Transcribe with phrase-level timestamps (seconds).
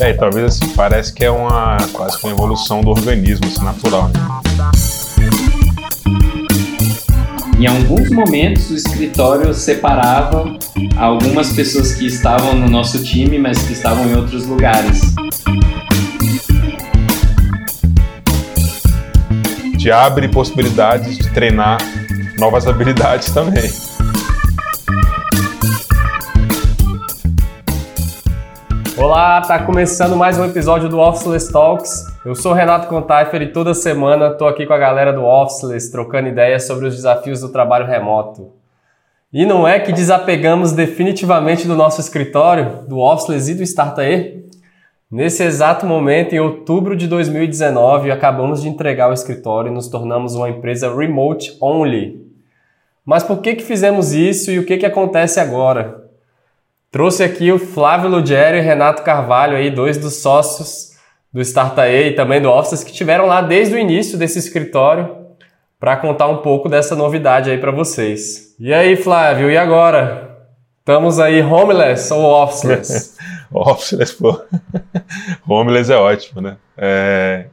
[0.00, 3.64] É, e talvez assim, parece que é uma quase que uma evolução do organismo, assim,
[3.64, 4.08] natural.
[4.08, 4.38] Né?
[7.58, 10.56] Em alguns momentos o escritório separava
[10.96, 15.00] algumas pessoas que estavam no nosso time, mas que estavam em outros lugares.
[19.76, 21.78] Te abre possibilidades de treinar
[22.38, 23.68] novas habilidades também.
[29.00, 32.04] Olá, tá começando mais um episódio do Officeless Talks.
[32.24, 36.26] Eu sou Renato Contaifer e toda semana tô aqui com a galera do Officeless trocando
[36.26, 38.50] ideias sobre os desafios do trabalho remoto.
[39.32, 44.44] E não é que desapegamos definitivamente do nosso escritório, do Officeless e do Startae?
[45.08, 50.34] Nesse exato momento, em outubro de 2019, acabamos de entregar o escritório e nos tornamos
[50.34, 52.20] uma empresa remote only.
[53.06, 56.07] Mas por que, que fizemos isso e o que, que acontece agora?
[56.90, 60.96] Trouxe aqui o Flávio Lugero e Renato Carvalho, aí, dois dos sócios
[61.30, 65.14] do Startae e também do Offices, que tiveram lá desde o início desse escritório
[65.78, 68.54] para contar um pouco dessa novidade aí para vocês.
[68.58, 70.38] E aí, Flávio, e agora?
[70.78, 73.18] Estamos aí homeless ou officeless?
[73.52, 74.42] officeless, pô.
[75.46, 76.56] homeless é ótimo, né?
[76.74, 77.48] É...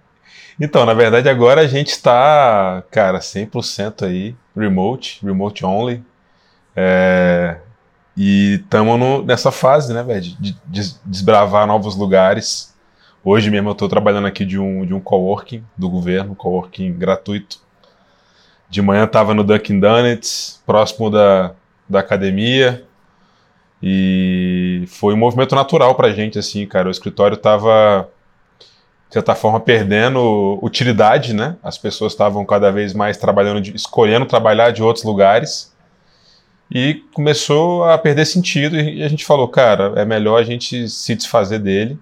[0.58, 6.02] Então, na verdade, agora a gente está, cara, 100% aí remote, remote only.
[6.74, 7.58] É...
[8.18, 12.74] E estamos nessa fase, né, velho, de, de, desbravar novos lugares.
[13.24, 17.60] Hoje mesmo eu estou trabalhando aqui de um, de um coworking do governo, coworking gratuito.
[18.70, 21.52] De manhã estava no Dunkin' Donuts, próximo da,
[21.90, 22.86] da academia.
[23.84, 26.88] E foi um movimento natural para a gente, assim, cara.
[26.88, 28.10] O escritório estava,
[29.10, 31.58] de certa forma, perdendo utilidade, né?
[31.62, 35.75] As pessoas estavam cada vez mais trabalhando, de, escolhendo trabalhar de outros lugares
[36.70, 41.16] e começou a perder sentido e a gente falou, cara, é melhor a gente se
[41.16, 41.98] desfazer dele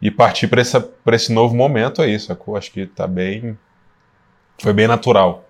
[0.00, 2.56] e partir para esse novo momento aí, sacou?
[2.56, 3.58] Acho que tá bem.
[4.58, 5.44] Foi bem natural.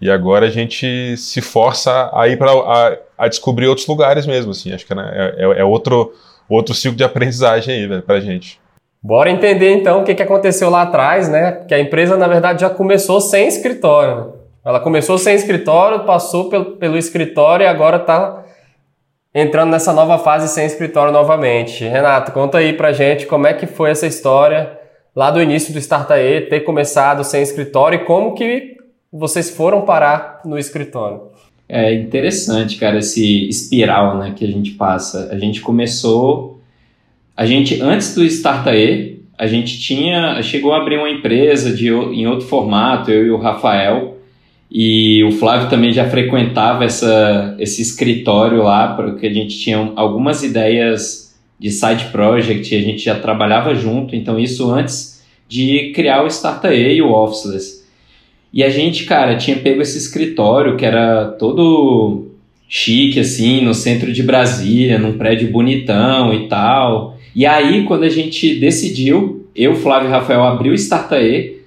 [0.00, 4.52] E agora a gente se força a ir para a, a, descobrir outros lugares mesmo,
[4.52, 4.72] assim.
[4.72, 6.14] Acho que né, é, é, é, outro,
[6.48, 8.58] outro ciclo de aprendizagem aí, velho, pra gente.
[9.02, 11.64] Bora entender então o que, que aconteceu lá atrás, né?
[11.68, 14.39] Que a empresa, na verdade, já começou sem escritório.
[14.64, 18.44] Ela começou sem escritório, passou pelo, pelo escritório e agora está
[19.34, 21.84] entrando nessa nova fase sem escritório novamente.
[21.84, 24.78] Renato, conta aí pra gente como é que foi essa história
[25.14, 28.76] lá do início do Startae, ter começado sem escritório e como que
[29.12, 31.22] vocês foram parar no escritório.
[31.68, 35.28] É interessante, cara, esse espiral né, que a gente passa.
[35.32, 36.60] A gente começou.
[37.36, 40.42] A gente, antes do Startae, a gente tinha.
[40.42, 44.19] Chegou a abrir uma empresa de, em outro formato, eu e o Rafael.
[44.70, 50.44] E o Flávio também já frequentava essa, esse escritório lá, porque a gente tinha algumas
[50.44, 56.28] ideias de side project, a gente já trabalhava junto, então isso antes de criar o
[56.28, 57.84] Startup e o Officeless.
[58.52, 62.28] E a gente, cara, tinha pego esse escritório que era todo
[62.68, 67.16] chique, assim, no centro de Brasília, num prédio bonitão e tal.
[67.34, 71.59] E aí, quando a gente decidiu, eu, Flávio e Rafael, abrir o Startup,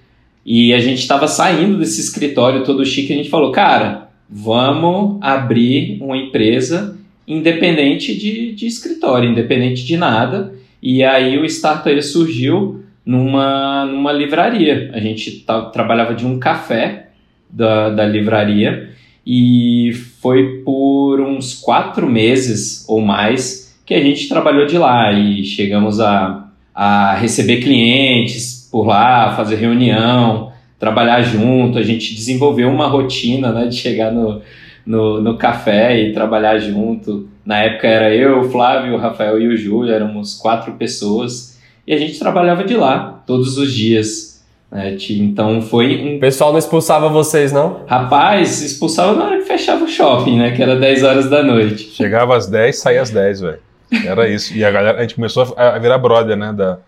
[0.46, 5.98] e a gente estava saindo desse escritório todo chique, a gente falou, cara, vamos abrir
[6.02, 10.54] uma empresa independente de, de escritório, independente de nada.
[10.82, 14.92] E aí o Startup surgiu numa, numa livraria.
[14.94, 17.10] A gente trabalhava de um café
[17.50, 18.90] da, da livraria
[19.26, 25.44] e foi por uns quatro meses ou mais que a gente trabalhou de lá e
[25.46, 31.78] chegamos a, a receber clientes, por lá, fazer reunião, trabalhar junto.
[31.78, 34.42] A gente desenvolveu uma rotina né, de chegar no,
[34.84, 37.30] no, no café e trabalhar junto.
[37.46, 41.62] Na época era eu, o Flávio, o Rafael e o Júlio, éramos quatro pessoas.
[41.86, 44.44] E a gente trabalhava de lá todos os dias.
[44.72, 44.98] Né?
[45.12, 46.16] Então foi um.
[46.16, 47.82] O pessoal não expulsava vocês, não?
[47.86, 50.50] Rapaz, expulsava na hora que fechava o shopping, né?
[50.56, 51.92] Que era 10 horas da noite.
[51.92, 53.60] Chegava às 10, saía às 10, velho.
[54.04, 54.58] Era isso.
[54.58, 56.52] E a galera, a gente começou a virar brother, né?
[56.52, 56.80] Da,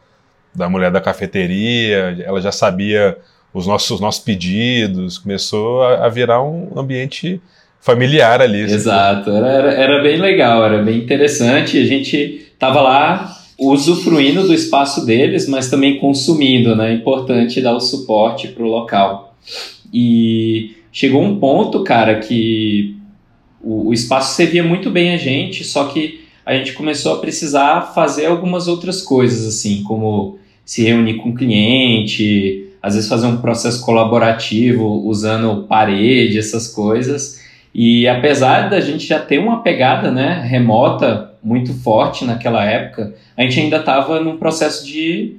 [0.56, 3.18] da mulher da cafeteria, ela já sabia
[3.54, 7.42] os nossos, os nossos pedidos, começou a, a virar um ambiente
[7.80, 8.62] familiar ali.
[8.62, 11.78] Exato, era, era, era, bem legal, era bem interessante.
[11.78, 16.92] A gente estava lá usufruindo do espaço deles, mas também consumindo, né?
[16.92, 19.38] É importante dar o suporte para o local.
[19.94, 22.98] E chegou um ponto, cara, que
[23.62, 27.94] o, o espaço servia muito bem a gente, só que a gente começou a precisar
[27.94, 33.38] fazer algumas outras coisas, assim, como se reunir com o cliente, às vezes fazer um
[33.38, 37.40] processo colaborativo usando parede, essas coisas.
[37.74, 43.44] E apesar da gente já ter uma pegada né, remota muito forte naquela época, a
[43.44, 45.36] gente ainda estava num processo de,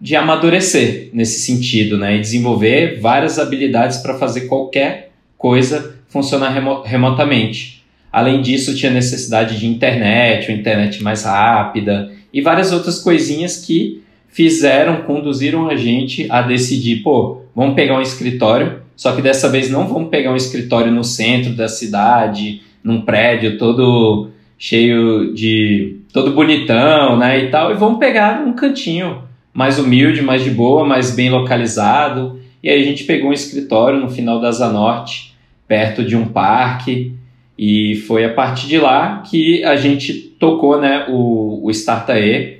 [0.00, 2.16] de amadurecer nesse sentido, né?
[2.16, 7.84] E desenvolver várias habilidades para fazer qualquer coisa funcionar remo remotamente.
[8.10, 14.02] Além disso, tinha necessidade de internet, uma internet mais rápida e várias outras coisinhas que
[14.28, 19.70] fizeram, conduziram a gente a decidir, pô, vamos pegar um escritório, só que dessa vez
[19.70, 26.32] não vamos pegar um escritório no centro da cidade, num prédio todo cheio de todo
[26.32, 29.22] bonitão, né, e tal, e vamos pegar um cantinho
[29.52, 32.40] mais humilde, mais de boa, mais bem localizado.
[32.62, 35.34] E aí a gente pegou um escritório no final da Zanorte,
[35.66, 37.12] perto de um parque,
[37.58, 42.57] e foi a partir de lá que a gente tocou, né, o, o Startae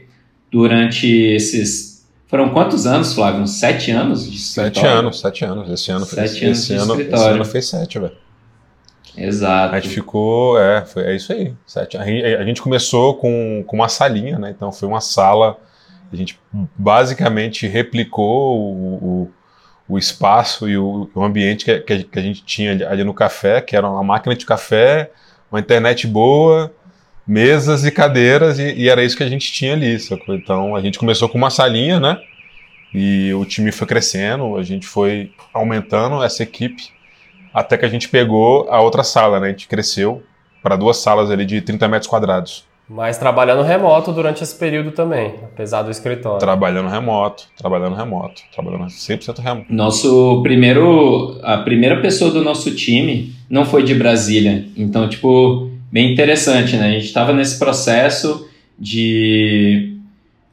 [0.50, 1.98] durante esses
[2.28, 3.40] foram quantos anos, Flávio?
[3.40, 4.74] Uns sete anos de escritório?
[4.74, 5.70] Sete anos, sete anos.
[5.70, 7.24] Esse ano, sete anos esse de ano, escritório.
[7.24, 8.12] Esse ano fez sete, velho.
[9.16, 9.74] Exato.
[9.74, 11.54] A gente ficou, é, foi, é isso aí.
[11.66, 11.96] Sete.
[11.96, 14.50] A, gente, a gente começou com, com uma salinha, né?
[14.54, 15.56] Então foi uma sala,
[16.12, 16.38] a gente
[16.76, 18.94] basicamente replicou o,
[19.88, 23.62] o, o espaço e o, o ambiente que, que, a gente tinha ali no café,
[23.62, 25.10] que era uma máquina de café,
[25.50, 26.70] uma internet boa,
[27.28, 29.98] mesas e cadeiras, e, e era isso que a gente tinha ali.
[30.00, 30.34] Sacou?
[30.34, 32.18] Então a gente começou com uma salinha, né?
[32.94, 36.88] E o time foi crescendo, a gente foi aumentando essa equipe
[37.52, 39.48] até que a gente pegou a outra sala, né?
[39.48, 40.22] A gente cresceu
[40.62, 42.66] para duas salas ali de 30 metros quadrados.
[42.88, 46.38] Mas trabalhando remoto durante esse período também, apesar do escritório.
[46.38, 49.66] Trabalhando remoto, trabalhando remoto, trabalhando 100% remoto.
[49.70, 54.64] Nosso primeiro, a primeira pessoa do nosso time não foi de Brasília.
[54.74, 56.88] Então, tipo, bem interessante, né?
[56.88, 58.48] A gente estava nesse processo
[58.78, 59.94] de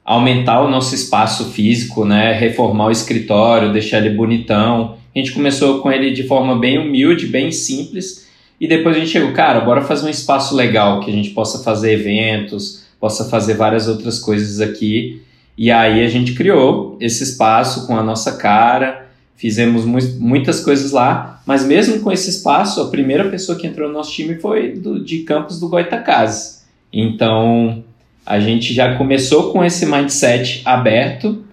[0.03, 2.33] aumentar o nosso espaço físico, né?
[2.33, 4.97] Reformar o escritório, deixar ele bonitão.
[5.15, 8.27] A gente começou com ele de forma bem humilde, bem simples,
[8.59, 11.63] e depois a gente chegou, cara, bora fazer um espaço legal que a gente possa
[11.63, 15.21] fazer eventos, possa fazer várias outras coisas aqui.
[15.57, 19.04] E aí a gente criou esse espaço com a nossa cara,
[19.35, 23.87] fizemos mu muitas coisas lá, mas mesmo com esse espaço, a primeira pessoa que entrou
[23.87, 26.65] no nosso time foi do, de campus do Goitacazes.
[26.91, 27.83] Então
[28.25, 31.43] a gente já começou com esse mindset aberto,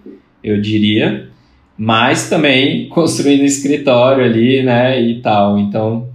[0.43, 1.29] eu diria,
[1.77, 5.59] mas também construindo escritório ali, né, e tal.
[5.59, 6.09] Então,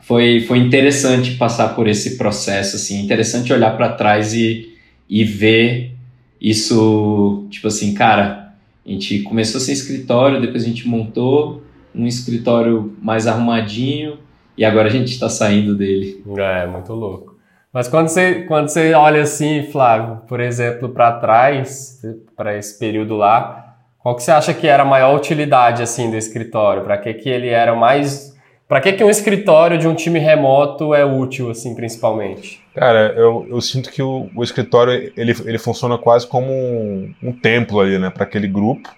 [0.00, 4.74] foi, foi interessante passar por esse processo, assim, interessante olhar para trás e,
[5.08, 5.92] e ver
[6.40, 8.41] isso, tipo assim, cara,
[8.86, 11.62] a gente começou sem escritório, depois a gente montou
[11.94, 14.18] um escritório mais arrumadinho
[14.56, 16.22] e agora a gente está saindo dele.
[16.38, 17.36] É, muito louco.
[17.72, 22.00] Mas quando você, quando você olha assim, Flávio, por exemplo, para trás,
[22.36, 26.16] para esse período lá, qual que você acha que era a maior utilidade assim do
[26.16, 26.82] escritório?
[26.82, 28.31] Para que que ele era mais
[28.72, 32.64] para que que um escritório de um time remoto é útil assim principalmente?
[32.74, 37.32] Cara, eu, eu sinto que o, o escritório ele, ele funciona quase como um, um
[37.34, 38.88] templo ali, né, para aquele grupo,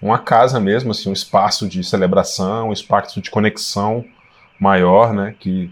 [0.00, 4.04] uma casa mesmo, assim, um espaço de celebração, um espaço de conexão
[4.60, 5.68] maior, né, que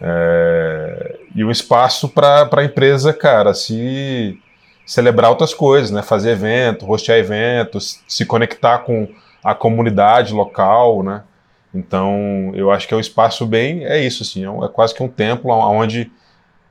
[0.00, 4.36] é, e um espaço para a empresa, cara, se
[4.84, 6.02] celebrar outras coisas, né?
[6.02, 9.06] Fazer evento, hostear eventos, se conectar com
[9.44, 11.22] a comunidade local, né?
[11.78, 15.02] Então, eu acho que é um espaço bem, é isso, assim, é, é quase que
[15.02, 16.10] um templo onde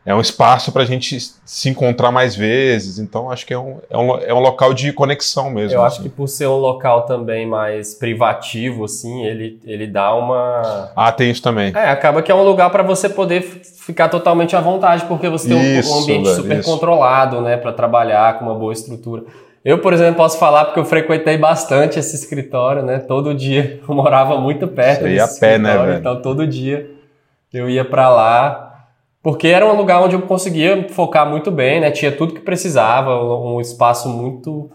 [0.06, 2.98] é um espaço para a gente se encontrar mais vezes.
[2.98, 5.78] Então, acho que é um, é um, é um local de conexão mesmo.
[5.78, 5.96] Eu assim.
[5.96, 10.92] acho que por ser um local também mais privativo, assim, ele, ele dá uma.
[10.96, 11.74] Ah, tem isso também.
[11.76, 15.50] É, acaba que é um lugar para você poder ficar totalmente à vontade, porque você
[15.50, 16.72] tem isso, um, ambiente velho, super isso.
[16.72, 19.24] controlado, né, para trabalhar com uma boa estrutura.
[19.68, 23.00] Eu, por exemplo, posso falar porque eu frequentei bastante esse escritório, né?
[23.00, 26.00] Todo dia eu morava muito perto Você ia a pé, né, velho?
[26.00, 26.90] Então todo dia
[27.54, 28.86] eu ia para lá
[29.22, 31.92] porque era um lugar onde eu conseguia focar muito bem, né?
[31.92, 34.72] Tinha tudo que precisava, um espaço muito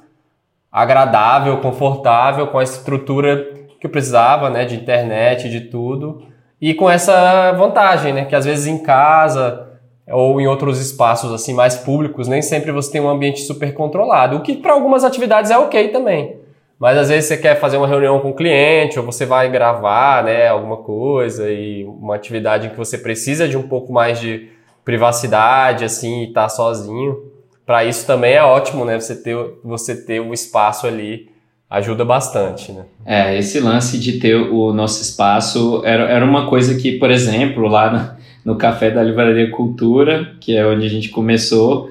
[0.71, 3.49] agradável, confortável, com a estrutura
[3.81, 4.67] que eu precisava, né?
[4.67, 6.23] De internet, de tudo.
[6.61, 8.27] E com essa vantagem, né?
[8.27, 9.72] Que às vezes em casa
[10.09, 14.37] ou em outros espaços assim mais públicos, nem sempre você tem um ambiente super controlado,
[14.37, 16.43] o que para algumas atividades é ok também.
[16.83, 20.25] Mas às vezes você quer fazer uma reunião com o cliente, ou você vai gravar
[20.25, 24.49] né, alguma coisa, e uma atividade em que você precisa de um pouco mais de
[24.85, 27.31] privacidade, assim, e estar tá sozinho.
[27.65, 28.99] Para isso também é ótimo, né?
[28.99, 31.31] Você ter, você ter um espaço ali
[31.71, 32.85] ajuda bastante, né?
[33.07, 37.69] É, esse lance de ter o nosso espaço era, era uma coisa que, por exemplo,
[37.69, 41.91] lá no, no Café da Livraria Cultura, que é onde a gente começou,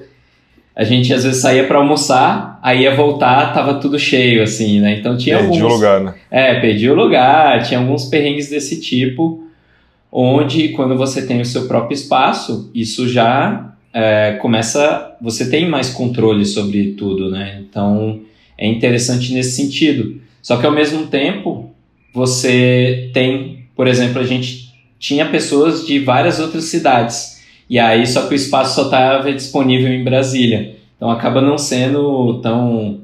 [0.74, 4.98] a gente às vezes saía para almoçar, aí ia voltar, tava tudo cheio, assim, né?
[4.98, 5.72] Então tinha perdi alguns...
[5.72, 6.14] o lugar, né?
[6.30, 9.44] É, perdi o lugar, tinha alguns perrengues desse tipo,
[10.10, 15.90] onde quando você tem o seu próprio espaço, isso já é, começa, você tem mais
[15.90, 17.62] controle sobre tudo, né?
[17.68, 18.20] Então
[18.56, 20.20] é interessante nesse sentido.
[20.40, 21.70] Só que ao mesmo tempo
[22.14, 24.71] você tem, por exemplo, a gente
[25.02, 29.92] tinha pessoas de várias outras cidades e aí só que o espaço só estava disponível
[29.92, 33.00] em Brasília, então acaba não sendo tão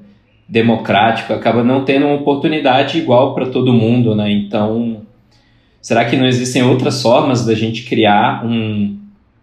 [0.48, 4.30] democrático, acaba não tendo uma oportunidade igual para todo mundo, né?
[4.30, 5.02] Então
[5.82, 8.96] será que não existem outras formas da gente criar um,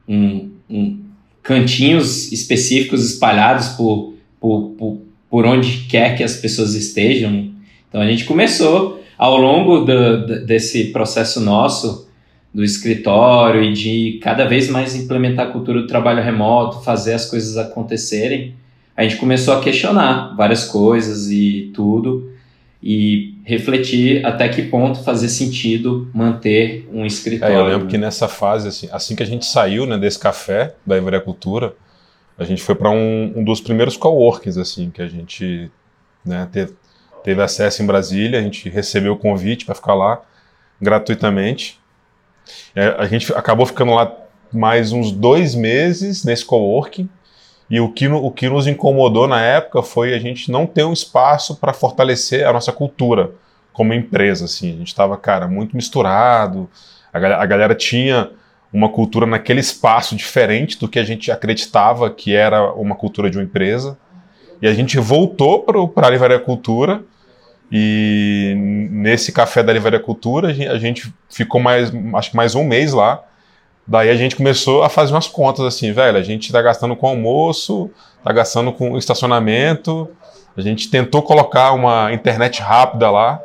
[0.07, 0.99] um, um
[1.43, 7.51] cantinhos específicos espalhados por, por, por, por, onde quer que as pessoas estejam.
[7.89, 12.04] Então a gente começou ao longo do, desse processo nosso
[12.55, 17.29] do escritório e de cada vez mais implementar a cultura do trabalho remoto, fazer as
[17.29, 18.55] coisas acontecerem,
[18.95, 22.31] a gente começou a questionar várias coisas e tudo
[22.81, 27.53] e refletir até que ponto fazia sentido manter um escritório.
[27.53, 30.75] É, eu lembro que nessa fase, assim, assim que a gente saiu né, desse café
[30.85, 31.75] da Cultura,
[32.39, 35.69] a gente foi para um, um, dos primeiros coworkings assim que a gente
[36.23, 36.73] né, teve,
[37.21, 40.21] teve acesso em Brasília, a gente recebeu o convite para ficar lá
[40.81, 41.83] gratuitamente.
[42.75, 44.11] É, a gente acabou ficando lá
[44.51, 47.09] mais uns dois meses nesse coworking.
[47.69, 50.93] E o que, o que nos incomodou na época foi a gente não ter um
[50.93, 53.31] espaço para fortalecer a nossa cultura
[53.73, 54.45] como empresa.
[54.45, 54.75] Assim.
[54.75, 56.69] A gente estava, cara, muito misturado.
[57.11, 58.29] A, a galera tinha
[58.71, 63.37] uma cultura naquele espaço diferente do que a gente acreditava que era uma cultura de
[63.37, 63.97] uma empresa.
[64.61, 67.03] E a gente voltou para a Livraria Cultura.
[67.71, 68.53] E
[68.91, 73.23] nesse café da Livraria Cultura, a gente ficou mais, acho que mais um mês lá
[73.87, 77.07] Daí a gente começou a fazer umas contas assim, velho, a gente tá gastando com
[77.07, 77.91] almoço,
[78.23, 80.09] tá gastando com estacionamento,
[80.57, 83.39] a gente tentou colocar uma internet rápida lá,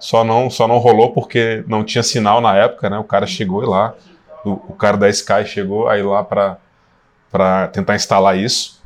[0.00, 2.98] só não, só não rolou porque não tinha sinal na época, né?
[2.98, 3.94] O cara chegou e lá,
[4.44, 8.82] o, o cara da Sky chegou aí lá para tentar instalar isso.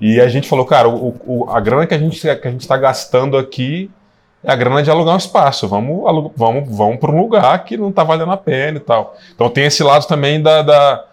[0.00, 2.62] E a gente falou, cara, o, o, a grana que a gente que a gente
[2.62, 3.90] está gastando aqui
[4.42, 5.66] é a grana de alugar um espaço.
[5.68, 9.16] Vamos, vamos, vamos para um lugar que não está valendo a pena e tal.
[9.34, 11.04] Então tem esse lado também da, da,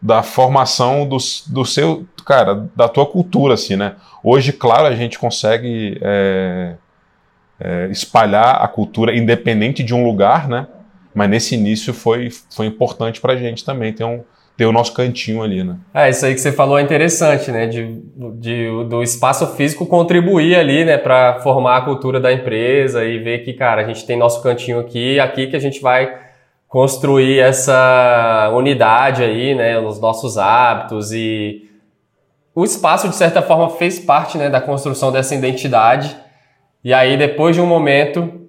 [0.00, 1.16] da formação do,
[1.46, 3.96] do seu, cara, da tua cultura, assim, né?
[4.22, 6.74] Hoje, claro, a gente consegue é,
[7.60, 10.66] é, espalhar a cultura independente de um lugar, né?
[11.14, 14.22] Mas nesse início foi, foi importante para a gente também ter um,
[14.58, 15.76] ter o nosso cantinho ali, né?
[15.94, 17.68] É, isso aí que você falou é interessante, né?
[17.68, 18.02] De,
[18.40, 23.44] de do espaço físico contribuir ali, né, para formar a cultura da empresa e ver
[23.44, 26.12] que, cara, a gente tem nosso cantinho aqui, aqui que a gente vai
[26.66, 31.70] construir essa unidade aí, né, nos nossos hábitos e
[32.52, 36.16] o espaço de certa forma fez parte, né, da construção dessa identidade.
[36.82, 38.48] E aí depois de um momento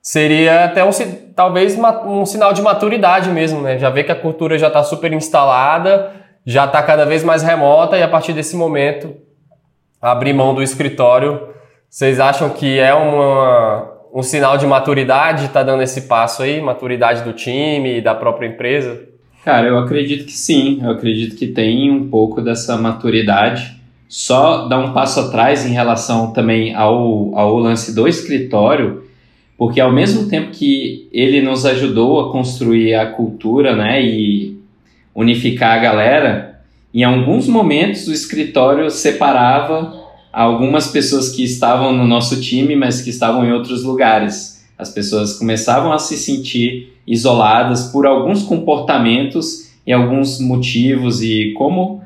[0.00, 0.90] seria até um,
[1.38, 3.78] talvez um sinal de maturidade mesmo, né?
[3.78, 6.10] Já vê que a cultura já está super instalada,
[6.44, 9.14] já está cada vez mais remota e a partir desse momento
[10.02, 11.40] abrir mão do escritório.
[11.88, 17.22] Vocês acham que é uma, um sinal de maturidade está dando esse passo aí, maturidade
[17.22, 19.00] do time e da própria empresa?
[19.44, 20.80] Cara, eu acredito que sim.
[20.82, 23.80] Eu acredito que tem um pouco dessa maturidade.
[24.08, 29.06] Só dar um passo atrás em relação também ao, ao lance do escritório
[29.58, 34.56] porque ao mesmo tempo que ele nos ajudou a construir a cultura, né, e
[35.12, 36.60] unificar a galera,
[36.94, 39.98] em alguns momentos o escritório separava
[40.32, 44.64] algumas pessoas que estavam no nosso time, mas que estavam em outros lugares.
[44.78, 51.97] As pessoas começavam a se sentir isoladas por alguns comportamentos e alguns motivos e como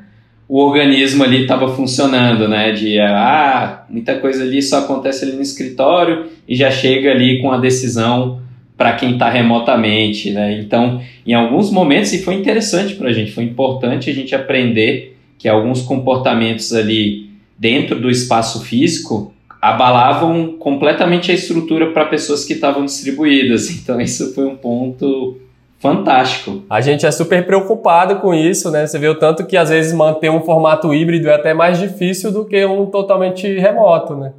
[0.53, 2.73] o organismo ali estava funcionando, né?
[2.73, 7.51] De ah, muita coisa ali só acontece ali no escritório e já chega ali com
[7.51, 8.39] a decisão
[8.77, 10.59] para quem está remotamente, né?
[10.59, 15.17] Então, em alguns momentos, e foi interessante para a gente, foi importante a gente aprender
[15.39, 22.53] que alguns comportamentos ali dentro do espaço físico abalavam completamente a estrutura para pessoas que
[22.53, 23.71] estavam distribuídas.
[23.81, 25.35] Então, isso foi um ponto
[25.83, 26.63] fantástico.
[26.69, 28.87] A gente é super preocupado com isso, né?
[28.87, 32.31] Você vê o tanto que às vezes manter um formato híbrido é até mais difícil
[32.31, 34.31] do que um totalmente remoto, né?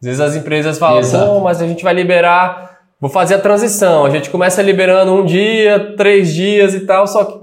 [0.00, 4.04] Às vezes as empresas falam, mas a gente vai liberar, vou fazer a transição.
[4.04, 7.42] A gente começa liberando um dia, três dias e tal, só que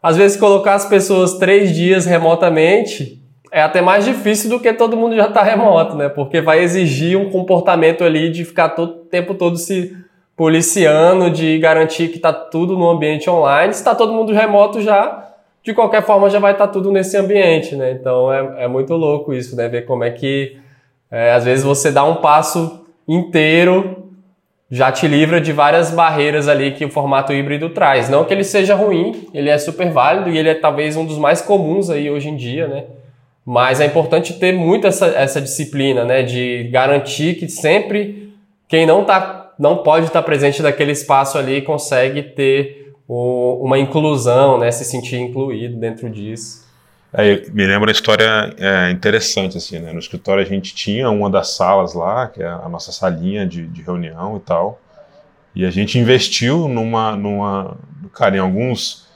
[0.00, 3.20] às vezes colocar as pessoas três dias remotamente
[3.52, 6.08] é até mais difícil do que todo mundo já está remoto, né?
[6.08, 9.96] Porque vai exigir um comportamento ali de ficar todo tempo todo se
[10.40, 13.74] policiando de garantir que está tudo no ambiente online.
[13.74, 15.32] Se está todo mundo remoto já,
[15.62, 17.90] de qualquer forma já vai estar tá tudo nesse ambiente, né?
[17.90, 19.68] Então é, é muito louco isso, né?
[19.68, 20.56] Ver como é que
[21.10, 24.08] é, às vezes você dá um passo inteiro
[24.70, 28.08] já te livra de várias barreiras ali que o formato híbrido traz.
[28.08, 31.18] Não que ele seja ruim, ele é super válido e ele é talvez um dos
[31.18, 32.84] mais comuns aí hoje em dia, né?
[33.44, 36.22] Mas é importante ter muito essa, essa disciplina, né?
[36.22, 38.32] De garantir que sempre
[38.66, 44.58] quem não, tá, não pode estar presente naquele espaço ali consegue ter o, uma inclusão,
[44.58, 44.72] né?
[44.72, 46.66] Se sentir incluído dentro disso.
[47.12, 49.92] É, me lembra uma história é, interessante, assim, né?
[49.92, 53.66] No escritório a gente tinha uma das salas lá, que é a nossa salinha de,
[53.66, 54.80] de reunião e tal,
[55.54, 57.76] e a gente investiu numa, numa
[58.14, 59.08] cara, em alguns,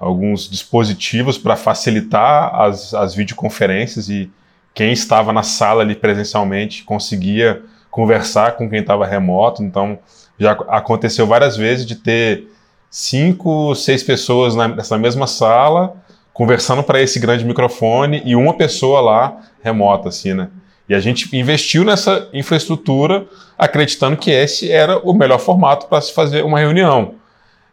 [0.00, 4.28] alguns dispositivos para facilitar as, as videoconferências e
[4.74, 7.62] quem estava na sala ali presencialmente conseguia
[7.94, 9.96] conversar com quem estava remoto, então
[10.36, 12.48] já aconteceu várias vezes de ter
[12.90, 15.94] cinco, seis pessoas nessa mesma sala
[16.32, 20.48] conversando para esse grande microfone e uma pessoa lá remota, assim, né?
[20.88, 26.12] E a gente investiu nessa infraestrutura acreditando que esse era o melhor formato para se
[26.12, 27.14] fazer uma reunião.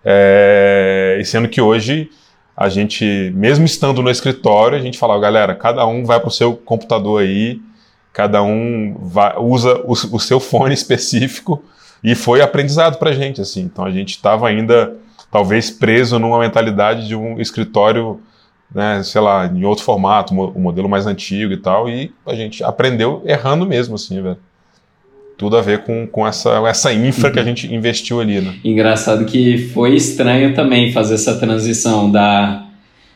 [0.06, 2.12] É, e sendo que hoje
[2.56, 6.32] a gente, mesmo estando no escritório, a gente fala, galera, cada um vai para o
[6.32, 7.60] seu computador aí,
[8.14, 11.64] cada um vai, usa o, o, seu fone específico
[12.04, 13.62] e foi aprendizado para a gente, assim.
[13.62, 14.96] Então a gente estava ainda,
[15.32, 18.22] talvez, preso numa mentalidade de um escritório
[18.74, 22.64] né, sei lá, em outro formato, o modelo mais antigo e tal, e a gente
[22.64, 24.38] aprendeu errando mesmo, assim, velho.
[25.38, 28.56] Tudo a ver com, com essa, essa infra que a gente investiu ali, né?
[28.64, 32.66] Engraçado que foi estranho também fazer essa transição da.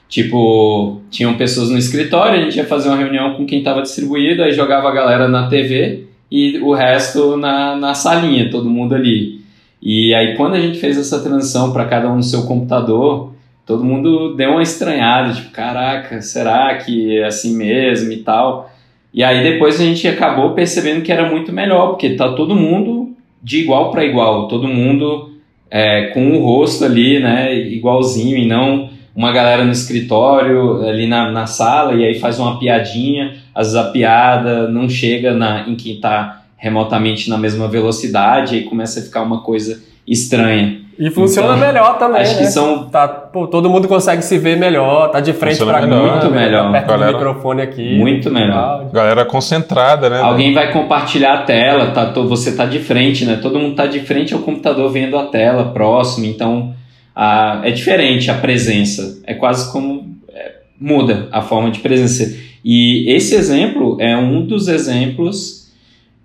[0.07, 4.43] Tipo, tinham pessoas no escritório, a gente ia fazer uma reunião com quem estava distribuído,
[4.43, 9.41] aí jogava a galera na TV e o resto na, na salinha, todo mundo ali.
[9.81, 13.33] E aí, quando a gente fez essa transição para cada um no seu computador,
[13.65, 18.71] todo mundo deu uma estranhada, tipo, caraca, será que é assim mesmo e tal?
[19.13, 23.15] E aí depois a gente acabou percebendo que era muito melhor, porque tá todo mundo
[23.41, 25.31] de igual para igual, todo mundo
[25.69, 31.31] é, com o rosto ali, né, igualzinho, e não uma galera no escritório, ali na,
[31.31, 35.75] na sala, e aí faz uma piadinha, às vezes a piada não chega na, em
[35.75, 40.81] quem tá remotamente na mesma velocidade, aí começa a ficar uma coisa estranha.
[40.97, 42.21] E funciona então, melhor também.
[42.21, 42.39] Acho né?
[42.39, 42.85] que são.
[42.85, 45.87] Tá, pô, todo mundo consegue se ver melhor, tá de frente para cá.
[45.87, 46.67] Muito melhor.
[46.67, 47.97] Tá perto Galera, do microfone aqui.
[47.97, 48.85] Muito melhor.
[48.93, 50.21] Galera concentrada, né?
[50.21, 53.37] Alguém vai compartilhar a tela, tá, você tá de frente, né?
[53.41, 56.73] Todo mundo tá de frente ao computador vendo a tela próximo, então
[57.15, 59.21] a, é diferente a presença.
[59.23, 60.15] É quase como.
[60.29, 62.37] É, muda a forma de presença.
[62.63, 65.71] E esse exemplo é um dos exemplos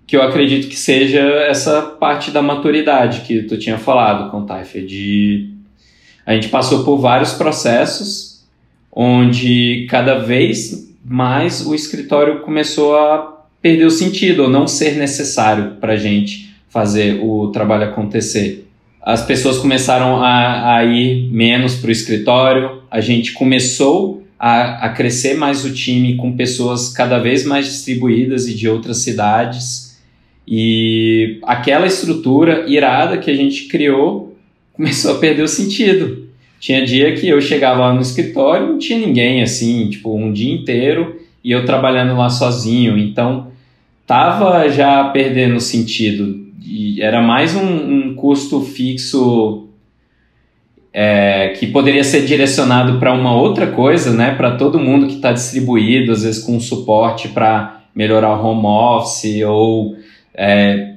[0.05, 4.45] que eu acredito que seja essa parte da maturidade que tu tinha falado com o
[4.45, 5.53] Taifer, de
[6.25, 8.43] a gente passou por vários processos
[8.91, 15.77] onde cada vez mais o escritório começou a perder o sentido ou não ser necessário
[15.79, 18.67] para a gente fazer o trabalho acontecer.
[19.01, 24.89] As pessoas começaram a, a ir menos para o escritório, a gente começou a, a
[24.89, 29.91] crescer mais o time com pessoas cada vez mais distribuídas e de outras cidades
[30.47, 34.35] e aquela estrutura irada que a gente criou
[34.73, 36.27] começou a perder o sentido.
[36.59, 40.53] Tinha dia que eu chegava lá no escritório não tinha ninguém assim, tipo, um dia
[40.53, 42.97] inteiro e eu trabalhando lá sozinho.
[42.97, 43.47] Então,
[44.05, 46.45] tava já perdendo sentido.
[46.63, 49.67] E era mais um, um custo fixo
[50.93, 54.35] é, que poderia ser direcionado para uma outra coisa, né?
[54.35, 59.43] Para todo mundo que está distribuído, às vezes com suporte para melhorar o home office
[59.43, 59.95] ou
[60.35, 60.93] é,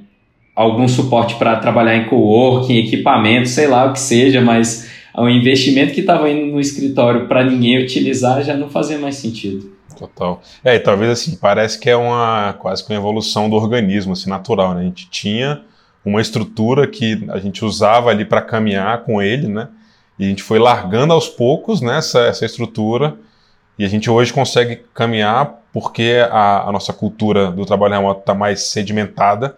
[0.55, 5.93] algum suporte para trabalhar em coworking, equipamento, sei lá o que seja, mas o investimento
[5.93, 9.73] que estava indo no escritório para ninguém utilizar já não fazia mais sentido.
[9.97, 10.41] Total.
[10.63, 14.29] É, e talvez assim, parece que é uma quase que uma evolução do organismo, assim,
[14.29, 14.81] natural, né?
[14.81, 15.61] A gente tinha
[16.05, 19.67] uma estrutura que a gente usava ali para caminhar com ele, né?
[20.19, 23.17] E a gente foi largando aos poucos né, essa, essa estrutura
[23.77, 28.33] e a gente hoje consegue caminhar porque a, a nossa cultura do trabalho remoto está
[28.33, 29.57] mais sedimentada,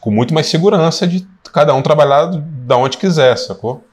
[0.00, 3.84] com muito mais segurança de cada um trabalhar da onde quiser, sacou?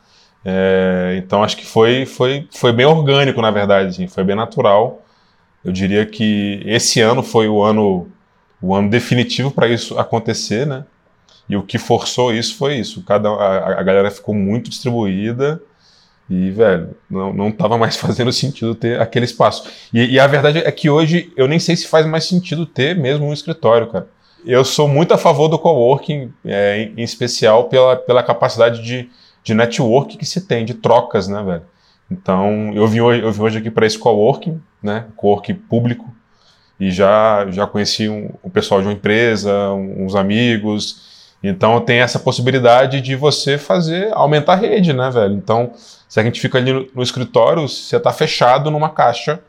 [0.44, 5.04] É, então acho que foi, foi, foi bem orgânico, na verdade, assim, foi bem natural.
[5.64, 8.10] Eu diria que esse ano foi o ano,
[8.60, 10.84] o ano definitivo para isso acontecer, né?
[11.52, 13.04] E o que forçou isso foi isso.
[13.04, 15.62] Cada, a, a galera ficou muito distribuída
[16.30, 19.70] e, velho, não, não mais fazendo sentido ter aquele espaço.
[19.94, 22.96] E, e, a verdade é que hoje eu nem sei se faz mais sentido ter
[22.96, 24.08] mesmo um escritório, cara.
[24.46, 29.10] Eu sou muito a favor do coworking, é, em, em especial pela, pela capacidade de,
[29.44, 31.64] de network que se tem, de trocas, né, velho?
[32.10, 36.10] Então, eu vim hoje, eu vim hoje aqui para esse coworking, né, coworking público,
[36.80, 41.11] e já, já conheci um, o pessoal de uma empresa, uns amigos,
[41.44, 45.34] Então tem essa possibilidade de você fazer, aumentar a rede, né, velho?
[45.34, 45.72] Então,
[46.08, 49.40] se a gente fica ali no, no escritório, você está fechado numa caixa,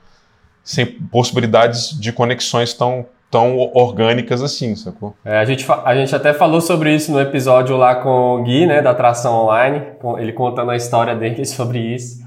[0.65, 5.15] sem possibilidades de conexões tão, tão orgânicas assim, sacou?
[5.25, 8.65] É, a, gente, a gente até falou sobre isso no episódio lá com o Gui,
[8.65, 9.83] né, da Atração Online,
[10.19, 12.23] ele contando a história dele sobre isso,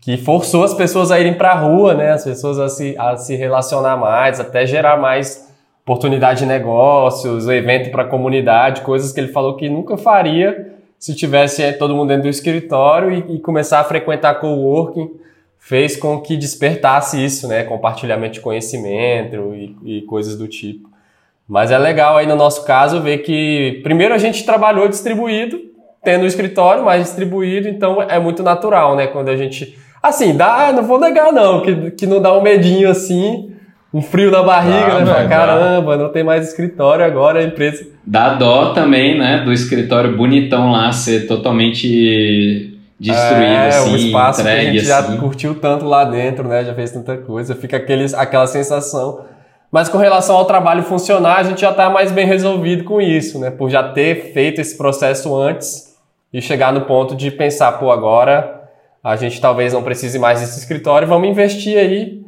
[0.00, 3.16] que forçou as pessoas a irem para a rua, né, as pessoas a se, a
[3.16, 5.47] se relacionar mais, até gerar mais
[5.88, 11.14] oportunidade de negócios, evento para a comunidade, coisas que ele falou que nunca faria se
[11.14, 15.10] tivesse todo mundo dentro do escritório e, e começar a frequentar coworking
[15.58, 20.90] fez com que despertasse isso, né, compartilhamento de conhecimento e, e coisas do tipo.
[21.48, 25.58] Mas é legal aí no nosso caso ver que primeiro a gente trabalhou distribuído,
[26.04, 30.70] tendo o escritório mais distribuído, então é muito natural, né, quando a gente assim, dá,
[30.70, 33.56] não vou negar não, que, que não dá um medinho assim,
[33.92, 35.28] um frio na barriga, ah, né?
[35.28, 37.86] Caramba, não tem mais escritório agora, a empresa.
[38.06, 39.42] Dá dó também, né?
[39.44, 44.92] Do escritório bonitão lá ser totalmente destruído, é, assim, um espaço entregue, que a gente
[44.92, 45.12] assim.
[45.14, 46.64] já curtiu tanto lá dentro, né?
[46.64, 49.24] Já fez tanta coisa, fica aqueles, aquela sensação.
[49.70, 53.38] Mas com relação ao trabalho funcionar, a gente já está mais bem resolvido com isso,
[53.38, 53.50] né?
[53.50, 55.96] Por já ter feito esse processo antes
[56.32, 58.64] e chegar no ponto de pensar, pô, agora
[59.02, 62.27] a gente talvez não precise mais desse escritório, vamos investir aí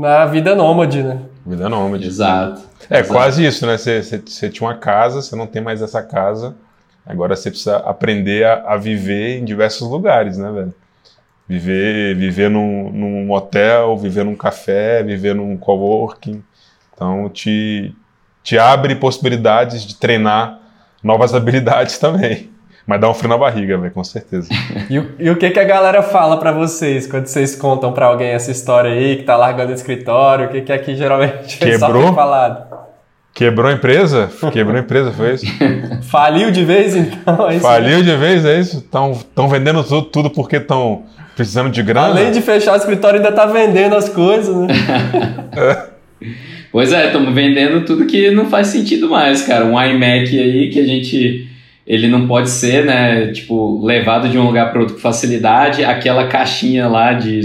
[0.00, 1.20] na vida nômade, né?
[1.44, 2.06] Vida nômade.
[2.06, 2.62] Exato.
[2.88, 3.12] É Exato.
[3.12, 3.76] quase isso, né?
[3.76, 6.56] Você, tinha uma casa, você não tem mais essa casa.
[7.04, 10.74] Agora você precisa aprender a, a viver em diversos lugares, né, velho?
[11.46, 16.42] Viver, viver num, num hotel, viver num café, viver num coworking.
[16.94, 17.94] Então te,
[18.42, 20.60] te abre possibilidades de treinar
[21.02, 22.50] novas habilidades também.
[22.86, 24.48] Mas dá um frio na barriga, velho, com certeza.
[24.90, 28.06] e, o, e o que, que a galera fala para vocês quando vocês contam para
[28.06, 30.46] alguém essa história aí, que tá largando o escritório?
[30.46, 32.12] O que, que aqui geralmente Quebrou?
[32.12, 32.80] falado?
[33.32, 34.28] Quebrou a empresa?
[34.52, 35.46] Quebrou a empresa, foi isso?
[36.10, 37.48] Faliu de vez, então?
[37.48, 38.78] É Faliu de vez, é isso?
[38.78, 41.04] Estão vendendo tudo, tudo porque estão
[41.36, 42.08] precisando de grana?
[42.08, 44.66] Além de fechar o escritório, ainda tá vendendo as coisas, né?
[46.72, 49.64] Pois é, estamos vendendo tudo que não faz sentido mais, cara.
[49.64, 51.49] Um iMac aí que a gente
[51.90, 55.82] ele não pode ser, né, tipo, levado de um lugar para outro com facilidade.
[55.82, 57.40] Aquela caixinha lá de,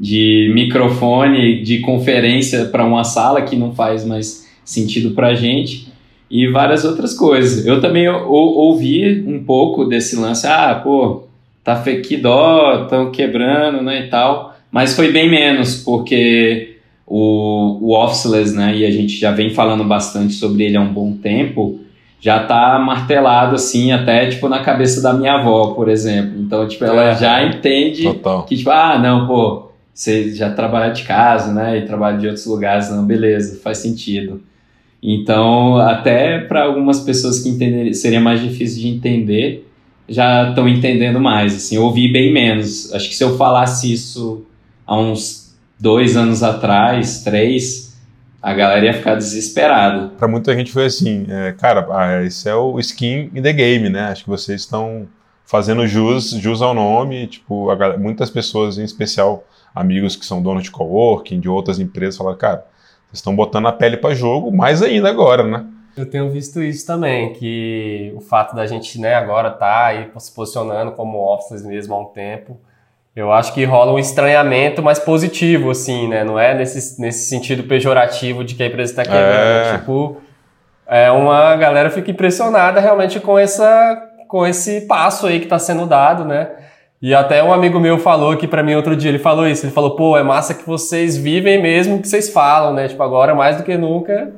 [0.00, 5.92] de microfone, de conferência para uma sala que não faz mais sentido para a gente
[6.30, 7.66] e várias outras coisas.
[7.66, 11.24] Eu também ouvi um pouco desse lance, ah, pô,
[11.62, 18.02] tá que dó, estão quebrando, né, e tal, mas foi bem menos, porque o, o
[18.02, 21.83] Officeless, né, e a gente já vem falando bastante sobre ele há um bom tempo,
[22.24, 26.40] já tá martelado assim até tipo na cabeça da minha avó, por exemplo.
[26.40, 28.44] Então, tipo, ela é, já entende total.
[28.44, 32.46] que tipo, ah, não, pô, você já trabalha de casa, né, e trabalha de outros
[32.46, 34.40] lugares, não, beleza, faz sentido.
[35.02, 39.70] Então, até para algumas pessoas que entender, seria mais difícil de entender,
[40.08, 42.90] já estão entendendo mais, assim, eu ouvi bem menos.
[42.94, 44.46] Acho que se eu falasse isso
[44.86, 47.83] há uns dois anos atrás, três,
[48.44, 50.08] a galera ia ficar desesperada.
[50.18, 53.88] Para muita gente foi assim, é, cara, ah, esse é o skin in the game,
[53.88, 54.08] né?
[54.08, 55.08] Acho que vocês estão
[55.46, 60.62] fazendo jus, jus ao nome, tipo, a, muitas pessoas, em especial amigos que são donos
[60.62, 62.66] de coworking, de outras empresas, falaram, cara,
[63.06, 65.64] vocês estão botando a pele para jogo, mais ainda agora, né?
[65.96, 70.34] Eu tenho visto isso também, que o fato da gente, né, agora tá aí se
[70.34, 72.60] posicionando como offices mesmo há um tempo,
[73.16, 76.24] eu acho que rola um estranhamento mais positivo, assim, né?
[76.24, 79.74] Não é nesse, nesse sentido pejorativo de que a empresa está quebrando.
[79.74, 79.78] É.
[79.78, 80.16] Tipo,
[80.86, 85.86] é uma galera fica impressionada realmente com, essa, com esse passo aí que está sendo
[85.86, 86.50] dado, né?
[87.00, 89.72] E até um amigo meu falou aqui para mim outro dia, ele falou isso, ele
[89.72, 92.88] falou, pô, é massa que vocês vivem mesmo o que vocês falam, né?
[92.88, 94.32] Tipo, agora mais do que nunca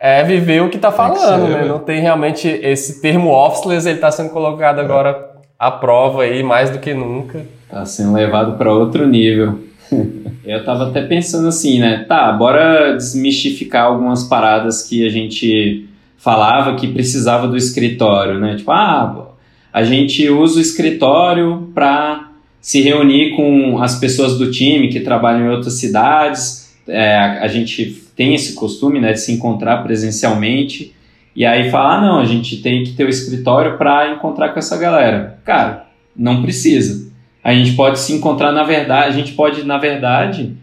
[0.00, 1.64] é viver o que tá falando, ser, né?
[1.64, 4.84] Não tem realmente esse termo officeless, ele tá sendo colocado é.
[4.84, 5.31] agora
[5.62, 7.46] à prova aí mais do que nunca.
[7.70, 9.60] Tá sendo levado para outro nível.
[10.44, 12.04] Eu tava até pensando assim, né?
[12.08, 18.56] Tá, bora desmistificar algumas paradas que a gente falava que precisava do escritório, né?
[18.56, 19.28] Tipo, ah,
[19.72, 25.46] a gente usa o escritório para se reunir com as pessoas do time que trabalham
[25.46, 26.74] em outras cidades.
[26.88, 30.92] É, a gente tem esse costume, né, de se encontrar presencialmente.
[31.34, 34.58] E aí falar, ah, não, a gente tem que ter o escritório para encontrar com
[34.58, 35.38] essa galera.
[35.44, 37.10] Cara, não precisa.
[37.42, 40.54] A gente pode se encontrar na verdade, a gente pode, na verdade,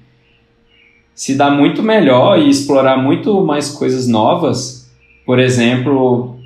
[1.13, 4.89] se dar muito melhor e explorar muito mais coisas novas.
[5.25, 6.39] Por exemplo,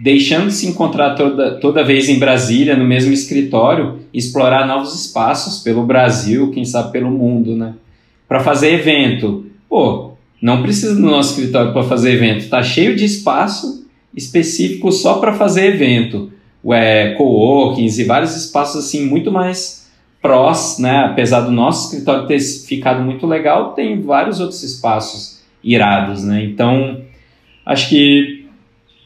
[0.00, 5.62] deixando de se encontrar toda, toda vez em Brasília, no mesmo escritório, explorar novos espaços
[5.62, 7.74] pelo Brasil, quem sabe pelo mundo, né?
[8.28, 9.46] Para fazer evento.
[9.68, 10.09] Pô,
[10.40, 12.48] não precisa do nosso escritório para fazer evento.
[12.48, 16.32] Tá cheio de espaço específico só para fazer evento,
[16.72, 19.88] é, coworkings e vários espaços assim muito mais
[20.20, 21.04] prós, né?
[21.04, 26.44] Apesar do nosso escritório ter ficado muito legal, tem vários outros espaços irados, né?
[26.44, 27.00] Então,
[27.64, 28.46] acho que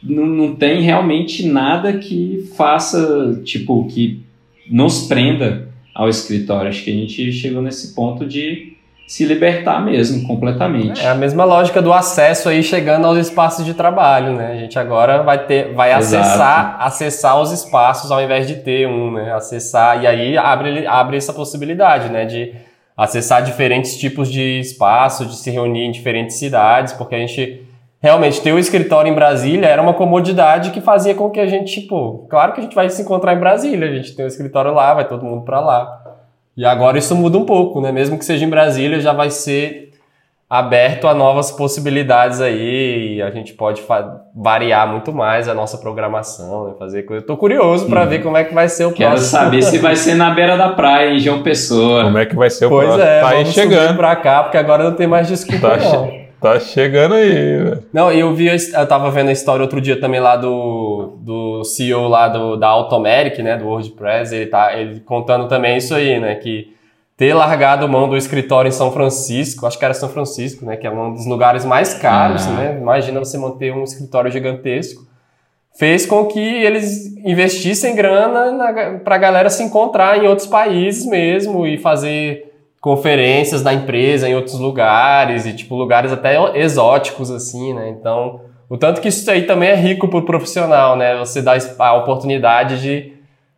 [0.02, 4.20] não, não tem realmente nada que faça, tipo, que
[4.70, 6.68] nos prenda ao escritório.
[6.68, 8.73] Acho que a gente chegou nesse ponto de
[9.06, 11.04] se libertar mesmo, completamente.
[11.04, 14.52] É a mesma lógica do acesso aí chegando aos espaços de trabalho, né?
[14.52, 19.12] A gente agora vai ter, vai acessar, acessar os espaços ao invés de ter um,
[19.12, 19.32] né?
[19.34, 22.24] Acessar e aí abre, abre essa possibilidade, né?
[22.24, 22.54] De
[22.96, 27.62] acessar diferentes tipos de espaço, de se reunir em diferentes cidades, porque a gente
[28.00, 31.46] realmente ter o um escritório em Brasília era uma comodidade que fazia com que a
[31.46, 34.28] gente, tipo, claro que a gente vai se encontrar em Brasília, a gente tem um
[34.28, 36.03] escritório lá, vai todo mundo para lá.
[36.56, 37.90] E agora isso muda um pouco, né?
[37.90, 39.90] Mesmo que seja em Brasília, já vai ser
[40.48, 43.82] aberto a novas possibilidades aí e a gente pode
[44.34, 46.74] variar muito mais a nossa programação, né?
[46.78, 47.22] fazer coisa.
[47.22, 48.08] Eu tô curioso para uhum.
[48.08, 49.30] ver como é que vai ser o Quero próximo.
[49.32, 52.04] Quero saber se vai ser na beira da praia em João Pessoa.
[52.04, 53.04] Como é que vai ser o pois próximo?
[53.04, 56.23] Pois é, tá aí chegando para cá porque agora não tem mais desculpa tá não.
[56.44, 57.82] Tá chegando aí, velho.
[57.90, 62.06] Não, eu vi, eu tava vendo a história outro dia também lá do, do CEO
[62.06, 66.34] lá do, da Automeric, né, do WordPress, ele tá ele contando também isso aí, né,
[66.34, 66.70] que
[67.16, 70.86] ter largado mão do escritório em São Francisco, acho que era São Francisco, né, que
[70.86, 75.02] é um dos lugares mais caros, né, imagina você manter um escritório gigantesco,
[75.78, 81.66] fez com que eles investissem grana para a galera se encontrar em outros países mesmo
[81.66, 82.53] e fazer
[82.84, 87.88] conferências da empresa em outros lugares e tipo lugares até exóticos assim, né?
[87.88, 91.16] Então, o tanto que isso aí também é rico para o profissional, né?
[91.16, 93.14] Você dá a oportunidade de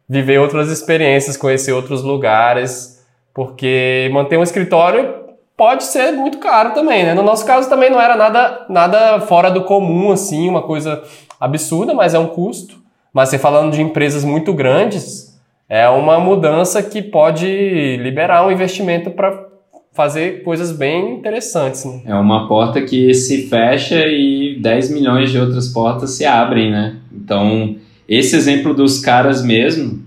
[0.08, 5.12] viver outras experiências, conhecer outros lugares, porque manter um escritório
[5.56, 7.12] pode ser muito caro também, né?
[7.12, 11.02] No nosso caso também não era nada nada fora do comum assim, uma coisa
[11.40, 12.76] absurda, mas é um custo.
[13.12, 15.35] Mas você falando de empresas muito grandes,
[15.68, 19.46] é uma mudança que pode liberar um investimento para
[19.92, 21.84] fazer coisas bem interessantes.
[21.84, 22.02] Né?
[22.04, 26.96] É uma porta que se fecha e 10 milhões de outras portas se abrem, né?
[27.10, 27.76] Então,
[28.06, 30.04] esse exemplo dos caras mesmo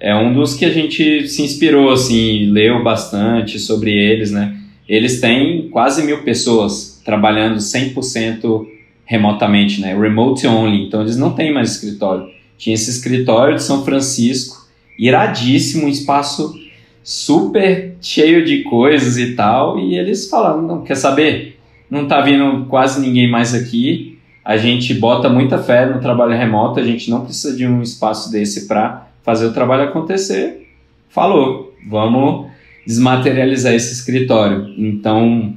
[0.00, 4.56] é um dos que a gente se inspirou, assim, leu bastante sobre eles, né?
[4.88, 8.66] Eles têm quase mil pessoas trabalhando 100%
[9.04, 9.94] remotamente, né?
[9.96, 10.86] Remote only.
[10.86, 12.26] Então, eles não têm mais escritório.
[12.56, 14.65] Tinha esse escritório de São Francisco
[14.98, 16.54] iradíssimo, um espaço
[17.02, 19.78] super cheio de coisas e tal.
[19.78, 21.58] E eles falaram: não, quer saber?
[21.90, 24.18] Não tá vindo quase ninguém mais aqui.
[24.44, 28.30] A gente bota muita fé no trabalho remoto, a gente não precisa de um espaço
[28.30, 30.68] desse para fazer o trabalho acontecer.
[31.08, 32.46] Falou, vamos
[32.86, 34.72] desmaterializar esse escritório.
[34.78, 35.54] Então,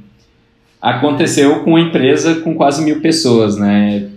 [0.82, 4.08] aconteceu com uma empresa com quase mil pessoas, né?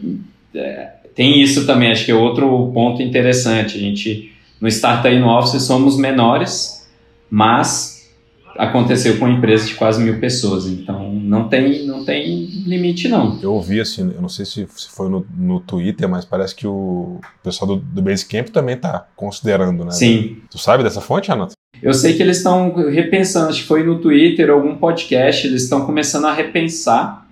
[0.55, 3.77] É, tem isso também, acho que é outro ponto interessante.
[3.77, 4.32] A gente
[4.63, 6.87] no Startup no Office somos menores,
[7.29, 8.09] mas
[8.57, 13.37] aconteceu com uma empresa de quase mil pessoas, então não tem, não tem limite não.
[13.41, 16.65] Eu ouvi assim, eu não sei se, se foi no, no Twitter, mas parece que
[16.65, 19.91] o pessoal do, do Basecamp também está considerando, né?
[19.91, 20.37] Sim.
[20.49, 21.55] Tu sabe dessa fonte, Renato?
[21.81, 25.85] Eu sei que eles estão repensando, acho que foi no Twitter, algum podcast, eles estão
[25.85, 27.22] começando a repensar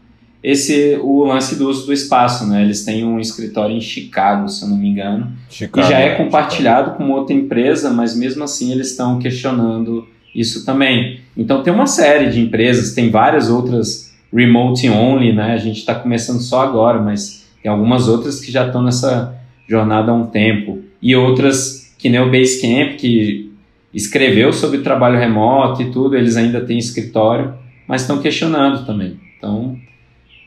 [0.44, 2.64] esse o lance do uso do espaço, né?
[2.64, 6.16] Eles têm um escritório em Chicago, se eu não me engano, Chicago, e já é
[6.16, 7.10] compartilhado Chicago.
[7.10, 11.20] com outra empresa, mas mesmo assim eles estão questionando isso também.
[11.38, 15.54] Então tem uma série de empresas, tem várias outras remote only, né?
[15.54, 19.36] A gente está começando só agora, mas tem algumas outras que já estão nessa
[19.68, 23.52] jornada há um tempo e outras que nem o Basecamp que
[23.94, 27.54] escreveu sobre trabalho remoto e tudo, eles ainda têm escritório,
[27.88, 29.20] mas estão questionando também.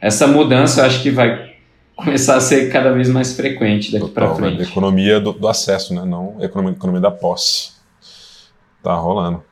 [0.04, 1.54] Essa mudança eu acho que vai
[1.96, 4.62] começar a ser cada vez mais frequente daqui para frente.
[4.62, 6.02] Economia do, do, acesso, né?
[6.04, 7.72] Não economia, economia da posse.
[8.82, 9.42] Tá rolando.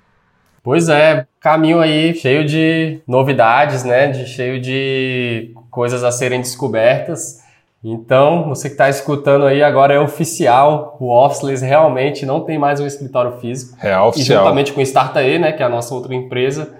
[0.62, 4.08] Pois é, caminho aí cheio de novidades, né?
[4.08, 7.40] De, cheio de coisas a serem descobertas.
[7.82, 12.78] Então, você que está escutando aí agora é oficial, o Officeless realmente não tem mais
[12.78, 13.74] um escritório físico.
[13.82, 14.42] É oficial.
[14.42, 16.74] E juntamente com o Startae, né, que é a nossa outra empresa,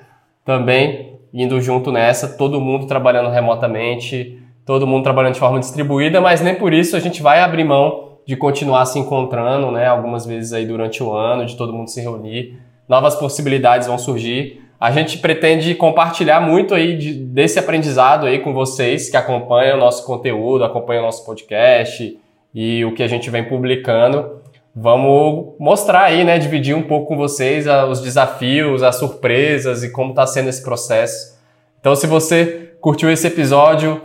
[0.44, 6.40] também indo junto nessa, todo mundo trabalhando remotamente, todo mundo trabalhando de forma distribuída, mas
[6.40, 9.86] nem por isso a gente vai abrir mão de continuar se encontrando, né?
[9.86, 12.58] Algumas vezes aí durante o ano, de todo mundo se reunir.
[12.88, 14.62] Novas possibilidades vão surgir.
[14.78, 19.80] A gente pretende compartilhar muito aí de, desse aprendizado aí com vocês que acompanham o
[19.80, 22.18] nosso conteúdo, acompanham o nosso podcast
[22.54, 24.41] e o que a gente vem publicando
[24.74, 30.10] vamos mostrar aí, né, dividir um pouco com vocês os desafios, as surpresas e como
[30.10, 31.38] está sendo esse processo.
[31.80, 34.00] Então, se você curtiu esse episódio,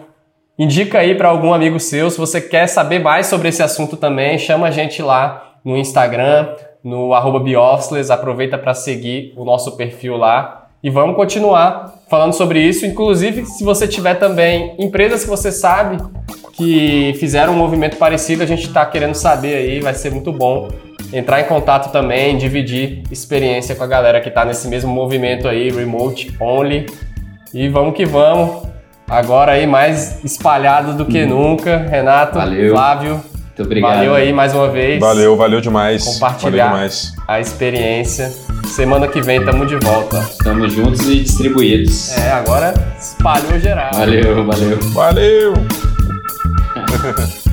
[0.60, 2.10] Indica aí para algum amigo seu.
[2.10, 6.56] Se você quer saber mais sobre esse assunto também, chama a gente lá no Instagram,
[6.84, 7.40] no arroba
[8.10, 10.67] Aproveita para seguir o nosso perfil lá.
[10.88, 12.86] E vamos continuar falando sobre isso.
[12.86, 15.98] Inclusive, se você tiver também empresas que você sabe
[16.54, 20.70] que fizeram um movimento parecido, a gente está querendo saber aí, vai ser muito bom
[21.12, 25.70] entrar em contato também, dividir experiência com a galera que está nesse mesmo movimento aí,
[25.70, 26.86] remote only.
[27.54, 28.66] E vamos que vamos.
[29.10, 31.28] Agora aí mais espalhado do que hum.
[31.28, 31.80] nunca.
[31.80, 32.72] Renato, Valeu.
[32.72, 33.22] Flávio.
[33.58, 33.96] Muito obrigado.
[33.96, 35.00] Valeu aí mais uma vez.
[35.00, 36.04] Valeu, valeu demais.
[36.04, 37.14] Compartilhar valeu demais.
[37.28, 38.32] a experiência.
[38.68, 40.20] Semana que vem tamo de volta.
[40.20, 42.16] Estamos juntos e distribuídos.
[42.16, 43.92] É, agora espalhou geral.
[43.96, 44.80] Valeu, valeu.
[44.94, 45.54] Valeu.